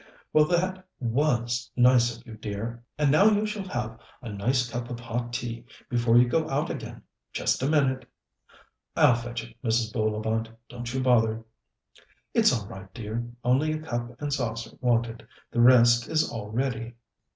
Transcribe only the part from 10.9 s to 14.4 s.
you bother." "It's all right, dear, only a cup and